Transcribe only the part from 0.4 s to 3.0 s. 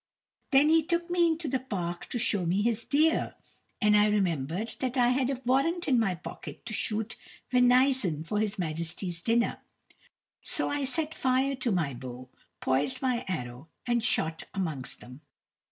Then he took me into the park to show me his